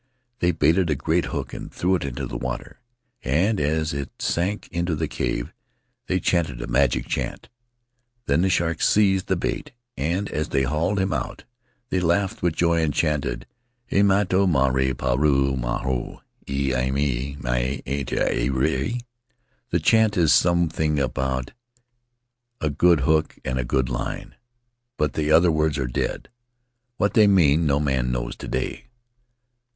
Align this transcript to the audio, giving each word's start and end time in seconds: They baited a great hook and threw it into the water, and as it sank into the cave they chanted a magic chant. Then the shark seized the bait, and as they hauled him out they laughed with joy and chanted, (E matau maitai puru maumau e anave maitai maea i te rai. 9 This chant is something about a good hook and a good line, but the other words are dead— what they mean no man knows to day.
They 0.39 0.49
baited 0.51 0.89
a 0.89 0.95
great 0.95 1.25
hook 1.25 1.53
and 1.53 1.71
threw 1.71 1.93
it 1.93 2.03
into 2.03 2.25
the 2.25 2.35
water, 2.35 2.79
and 3.23 3.59
as 3.61 3.93
it 3.93 4.09
sank 4.19 4.67
into 4.71 4.95
the 4.95 5.07
cave 5.07 5.53
they 6.07 6.19
chanted 6.19 6.59
a 6.59 6.65
magic 6.65 7.05
chant. 7.05 7.49
Then 8.25 8.41
the 8.41 8.49
shark 8.49 8.81
seized 8.81 9.27
the 9.27 9.35
bait, 9.35 9.73
and 9.95 10.27
as 10.31 10.49
they 10.49 10.63
hauled 10.63 10.97
him 10.99 11.13
out 11.13 11.43
they 11.91 11.99
laughed 11.99 12.41
with 12.41 12.55
joy 12.55 12.81
and 12.81 12.91
chanted, 12.91 13.45
(E 13.91 13.97
matau 13.99 14.47
maitai 14.47 14.93
puru 14.95 15.55
maumau 15.55 16.21
e 16.49 16.71
anave 16.73 17.37
maitai 17.37 17.37
maea 17.37 18.01
i 18.01 18.01
te 18.03 18.49
rai. 18.49 18.89
9 18.93 19.01
This 19.69 19.81
chant 19.83 20.17
is 20.17 20.33
something 20.33 20.97
about 20.99 21.51
a 22.59 22.71
good 22.71 23.01
hook 23.01 23.37
and 23.45 23.59
a 23.59 23.63
good 23.63 23.87
line, 23.87 24.33
but 24.97 25.13
the 25.13 25.31
other 25.31 25.51
words 25.51 25.77
are 25.77 25.85
dead— 25.85 26.27
what 26.97 27.13
they 27.13 27.27
mean 27.27 27.67
no 27.67 27.79
man 27.79 28.11
knows 28.11 28.35
to 28.37 28.47
day. 28.47 28.85